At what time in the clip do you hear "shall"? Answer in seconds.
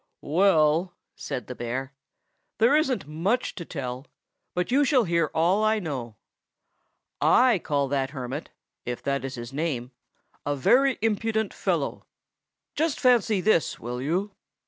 4.83-5.03